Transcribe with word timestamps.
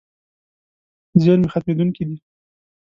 زیرمې 1.21 1.47
ختمېدونکې 1.53 2.03
دي. 2.09 2.15